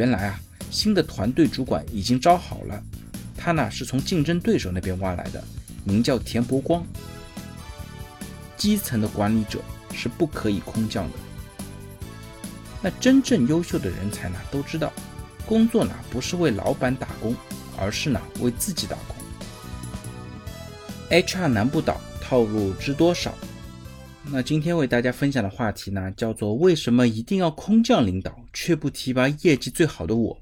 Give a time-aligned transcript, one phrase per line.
[0.00, 2.82] 原来啊，新的团队主管已经招好了，
[3.36, 5.44] 他呢是从竞争对手那边挖来的，
[5.84, 6.82] 名叫田伯光。
[8.56, 9.60] 基层的管理者
[9.92, 11.18] 是不可以空降的。
[12.80, 14.90] 那真正优秀的人才呢，都知道，
[15.44, 17.36] 工作呢不是为老板打工，
[17.76, 19.16] 而是呢为自己打工。
[21.10, 23.34] HR 难不倒，套路知多少？
[24.32, 30.40] 那今天为大家分享的话题呢，叫做为什么一定要空降领导，却不提拔业绩最好的我？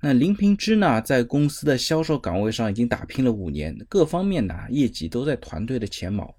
[0.00, 6.32] 那林平之呢，在公司的销售岗位上已经打拼了五年，各方面呢业绩都在团队的前茅。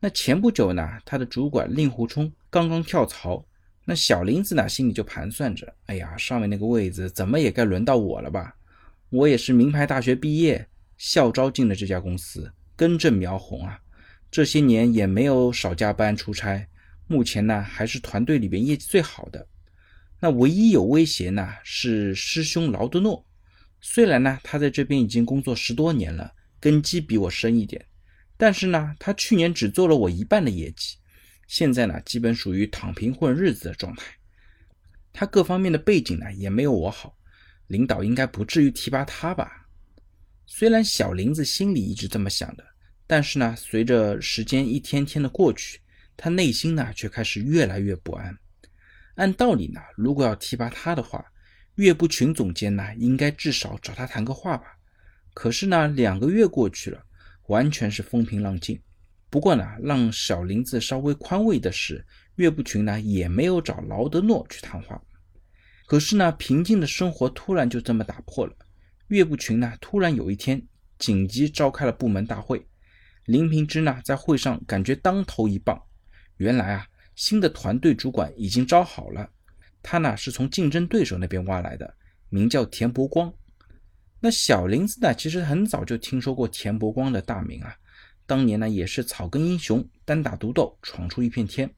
[0.00, 3.42] 那前不久呢，他的主管令狐冲刚刚跳槽，
[3.86, 8.54] 那小林子呢心里就盘算着，哎呀，上面那个位子怎么也该轮到我了吧？
[9.08, 10.68] 我也是名牌大学毕业，
[10.98, 13.78] 校招进了这家公司，根正苗红啊。
[14.30, 16.68] 这些年也没有少加班出差，
[17.08, 19.46] 目前呢还是团队里边业绩最好的。
[20.20, 23.26] 那唯一有威胁呢是师兄劳德诺，
[23.80, 27.84] 虽然呢他在这边已经工作十多年了，根基比我深一点，
[28.36, 30.96] 但是呢他去年只做了我一半的业绩，
[31.48, 34.04] 现在呢基本属于躺平混日子的状态。
[35.12, 37.16] 他各方面的背景呢也没有我好，
[37.66, 39.66] 领导应该不至于提拔他吧？
[40.46, 42.64] 虽然小林子心里一直这么想的。
[43.10, 45.80] 但是呢，随着时间一天天的过去，
[46.16, 48.38] 他内心呢却开始越来越不安。
[49.16, 51.24] 按道理呢，如果要提拔他的话，
[51.74, 54.66] 岳不群总监呢应该至少找他谈个话吧。
[55.34, 57.02] 可是呢，两个月过去了，
[57.48, 58.80] 完全是风平浪静。
[59.28, 65.02] 不过呢，让小林子稍微宽慰的是，岳不群呢也没有找劳德诺去谈话。
[65.84, 68.54] 可是呢，平静的生活突然就这么打破了。
[69.08, 70.64] 岳不群呢突然有一天
[70.96, 72.64] 紧急召开了部门大会。
[73.26, 75.80] 林平之呢，在会上感觉当头一棒。
[76.38, 79.30] 原来啊，新的团队主管已经招好了，
[79.82, 81.94] 他呢是从竞争对手那边挖来的，
[82.28, 83.32] 名叫田伯光。
[84.20, 87.76] 那小林子呢，其实很早就听说过田伯光的大名啊，
[88.26, 91.72] 当年呢也是草根英雄，单打独斗闯出一片天。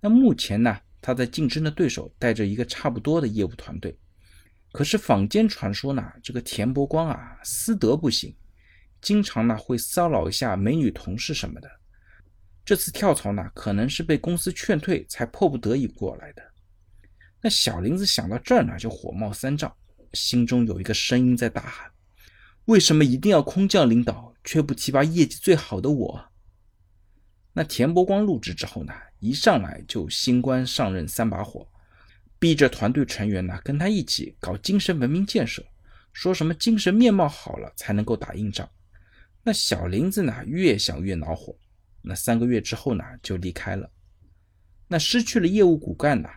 [0.00, 3.96] 那目前呢，他在竞争的对手带着一个差不多的业务团队，
[4.72, 8.34] 可是坊间传说呢，这个田伯光啊，私德不行。
[9.00, 11.70] 经常呢会骚扰一下美女同事什么的，
[12.64, 16.42] 这次跳槽呢可能是被公司劝退才迫不得已过来的。
[17.40, 19.74] 那小林子想到这儿呢就火冒三丈，
[20.12, 21.90] 心中有一个声音在大喊：
[22.66, 26.26] 为什么一定要空降领导，却不提拔业绩最好的我？
[27.52, 31.66] 那田伯光入职之后呢，一上来就新官上任三把火，
[32.38, 35.64] 逼着团队成员呢跟他一起搞精神文明建设，
[36.12, 38.68] 说什么精神面貌好了才能够打硬仗。
[39.42, 41.56] 那小林子呢，越想越恼火。
[42.02, 43.90] 那三个月之后呢，就离开了。
[44.88, 46.28] 那失去了业务骨干呢，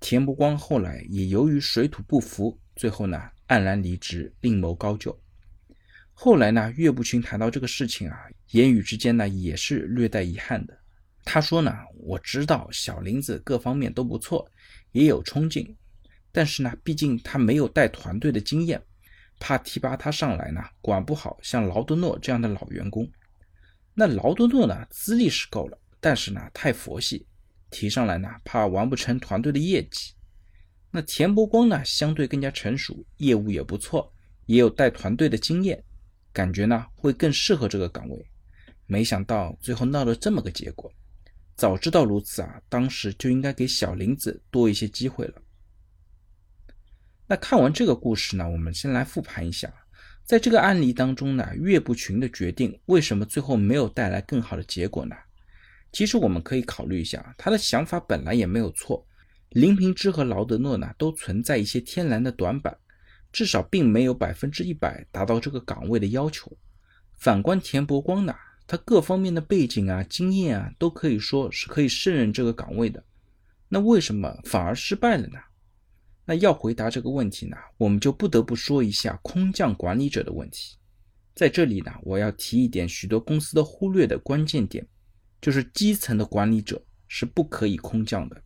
[0.00, 3.18] 田伯光后来也由于水土不服，最后呢
[3.48, 5.18] 黯然离职，另谋高就。
[6.12, 8.16] 后来呢，岳不群谈到这个事情啊，
[8.50, 10.78] 言语之间呢也是略带遗憾的。
[11.24, 14.46] 他说呢，我知道小林子各方面都不错，
[14.92, 15.74] 也有冲劲，
[16.30, 18.82] 但是呢，毕竟他没有带团队的经验。
[19.42, 23.10] 怕提拔他上来呢，管不好像劳德诺这样的老员工。
[23.92, 27.26] 那劳德诺呢，资历是够了，但是呢太佛系，
[27.68, 30.14] 提上来呢怕完不成团队的业绩。
[30.92, 34.12] 那田伯光呢，相对更加成熟，业务也不错，
[34.46, 35.82] 也有带团队的经验，
[36.32, 38.24] 感觉呢会更适合这个岗位。
[38.86, 40.88] 没想到最后闹了这么个结果。
[41.56, 45.42] 早知道如此啊，当时就应该给小林子多一些机会了。
[47.32, 49.72] 那看完这个故事呢，我们先来复盘一下，
[50.22, 55.16] 在这个案例当中呢，岳不群的决定为什么最后没有带来更好的结果呢？
[55.92, 59.06] 其实我们可以考虑一下，他的想法本来也没有错。
[59.48, 62.76] 林平之和劳德诺呢，都存在一些天然的短板，
[63.32, 66.54] 至少并没有百分之一百达到这个岗位的要求。
[67.14, 68.34] 反观田伯光呢，
[68.66, 73.02] 他各方面的背景啊、经验啊，都可以说是可以胜任这个岗位的。
[73.70, 75.38] 那为什么反而失败了呢？
[76.24, 80.76] 那要回答这个问题呢，我们就不得不说一下空降管理者的问题。
[81.34, 84.86] 在这里呢，我要提一点许多公司都忽略的关键点，
[85.40, 88.40] 就是基层的管理者是不可以空降的。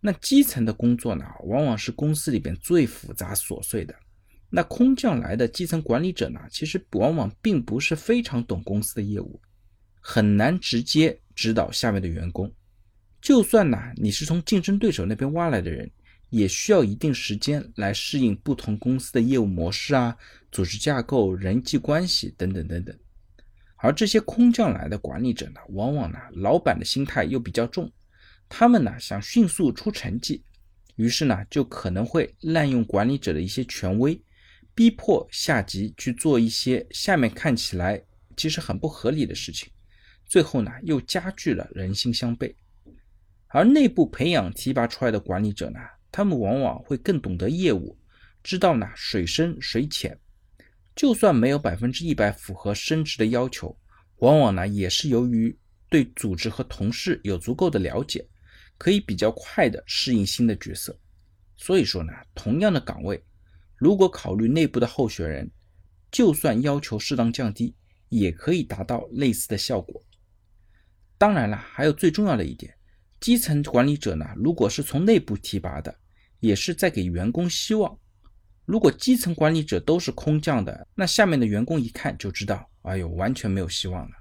[0.00, 3.94] 那基层的工作呢，往往是公司里边最复杂琐碎的。
[4.48, 9.40] 那空降来的基层管理者呢，其实往往并不是非常懂公司的业务，
[9.98, 12.50] 很难直接指导下面的员工。
[13.20, 15.90] 就算呢，你是从竞争对手那边挖来的人。
[16.30, 20.16] 也需要一定时间来适应不同公司的业务模式啊、
[20.52, 22.96] 组织架构、人际关系等等等等。
[23.76, 27.90] 而这些空降来的管理者呢，往往呢老板的心态又比较重，
[28.48, 30.42] 他们呢想迅速出成绩，
[30.96, 34.20] 于是呢，就可能会滥用管理者的一些权威，
[34.74, 38.02] 逼迫下级去做一些下面看起来
[38.36, 39.68] 其实很不合理的事情，
[40.26, 42.52] 最后呢，又加剧了人心相悖。
[43.46, 45.78] 而内部培养提拔出来的管理者呢，
[46.10, 47.98] 他们往往会更懂得业务，
[48.42, 50.18] 知道呢水深水浅，
[50.96, 53.78] 就算没有百分之一百符合升职的要求，
[54.18, 55.56] 往往呢也是由于
[55.88, 58.26] 对组织和同事有足够的了解，
[58.76, 60.98] 可以比较快的适应新的角色。
[61.56, 63.22] 所以说呢，同样的岗位，
[63.76, 65.50] 如果考虑内部的候选人，
[66.10, 67.74] 就算要求适当降低，
[68.08, 70.04] 也可以达到类似的效果。
[71.18, 72.77] 当然了，还有最重要的一点。
[73.20, 75.94] 基层管理者呢，如果是从内部提拔的，
[76.38, 77.98] 也是在给员工希望。
[78.64, 84.16] 如果基层管理者都是空降的，那下面的员工一看就知道，哎呦，完全没有希望了。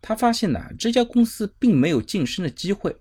[0.00, 2.96] 他发现呢，这家公司并没有晋升的机会，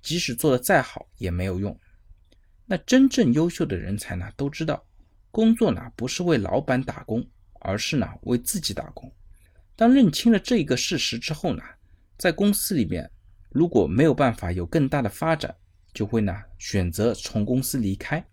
[0.00, 1.76] 即使做的再好也没有用。
[2.64, 4.84] 那真正优秀的人才呢，都知道，
[5.32, 7.26] 工作呢不是为老板打工，
[7.60, 9.12] 而是呢为自己打工。
[9.74, 11.62] 当认清了这个事实之后呢，
[12.16, 13.10] 在公司里面。
[13.54, 15.54] 如果没有办法有更大的发展，
[15.92, 18.26] 就会呢选择从公司离开，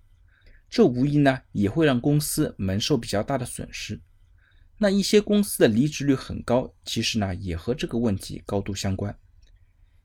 [0.68, 4.02] 这无疑呢也会让公司蒙受比较大的损失。
[4.80, 9.16] 那一些公司的离职率很高，其实呢也和这个问题高度相关。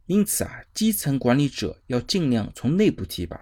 [0.05, 3.41] 因此啊，基层管理者要尽量从内部提拔，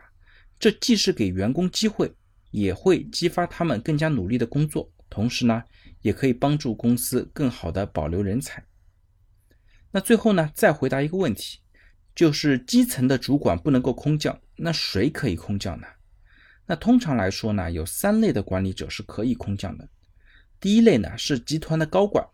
[0.60, 2.14] 这既是给员工机会，
[2.52, 5.64] 也会激发他们更加努力的工作，同时呢
[6.02, 8.64] 也可以帮助公司更好的保留人才。
[9.90, 11.58] 那最后呢再回答一个问题。
[12.14, 15.86] 就是基层的主管不能够空降，那谁可以空降呢？
[16.66, 19.88] 那通常来说呢，有三类的管理者是可以空降的。
[20.60, 22.24] 第一类呢是集团的高管，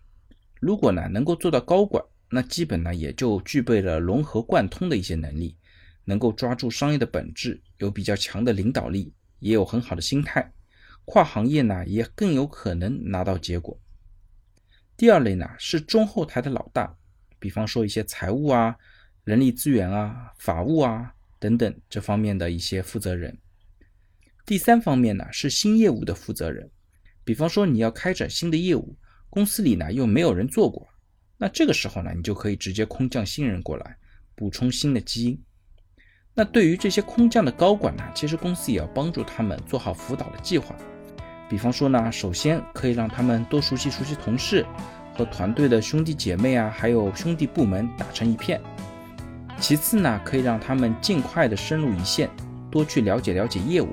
[0.61, 5.57] 如果呢能够做到高管，那基本呢也就具备了融合贯通的一些能力，
[6.05, 10.53] 能够抓住商业的本质，有比较强的领导力，也有很好的心态，
[11.07, 13.81] 跨行业呢也更有可能拿到结果。
[14.97, 16.95] 第二类呢是中后台的老大，
[17.39, 18.77] 比方说一些财务啊。
[19.31, 23.39] 人力资源啊、法务啊等等这方面的一些负责人。
[24.45, 26.69] 第三方面呢是新业务的负责人，
[27.23, 28.97] 比方说你要开展新的业务，
[29.29, 30.89] 公司里呢又没有人做过，
[31.39, 33.97] 那这个时候呢你就可以直接空降新人过来，
[34.35, 35.41] 补充新的基因。
[36.35, 40.75] 那对于这些空降的高管呢，其实公司也要帮助他们做好辅导的计划，
[41.49, 44.67] 比方说呢，首先可以让他们多熟悉熟悉同事
[45.15, 48.61] 和团队的兄弟姐妹啊，还有兄弟部门打成一片。
[49.61, 52.29] 其次呢，可以让他们尽快的深入一线，
[52.71, 53.89] 多去了解了解业务。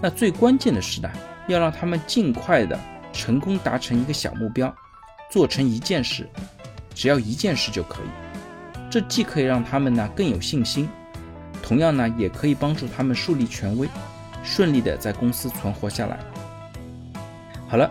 [0.00, 1.10] 那最关键的是呢，
[1.48, 2.78] 要让他们尽快的
[3.12, 4.72] 成功达成一个小目标，
[5.30, 6.28] 做成一件事，
[6.94, 8.06] 只要一件事就可以。
[8.90, 10.88] 这既可以让他们呢更有信心，
[11.62, 13.88] 同样呢也可以帮助他们树立权威，
[14.44, 16.18] 顺利的在公司存活下来。
[17.66, 17.90] 好了，